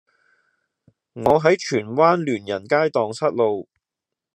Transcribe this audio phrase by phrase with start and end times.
[1.13, 3.69] 我喺荃灣聯仁街盪失路